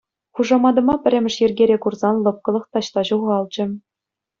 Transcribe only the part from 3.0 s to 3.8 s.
ҫухалчӗ.